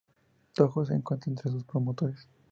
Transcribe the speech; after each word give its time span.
Tōjō 0.55 0.87
se 0.87 0.93
encuentra 0.95 1.29
entre 1.31 1.51
sus 1.51 1.63
promotores. 1.63 2.27